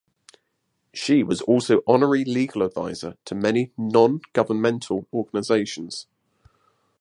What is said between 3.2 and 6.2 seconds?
to many non-governmental organisations.